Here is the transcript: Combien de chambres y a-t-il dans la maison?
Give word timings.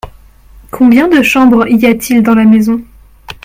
Combien 0.71 1.07
de 1.09 1.21
chambres 1.21 1.67
y 1.69 1.85
a-t-il 1.85 2.23
dans 2.23 2.33
la 2.33 2.45
maison? 2.45 2.81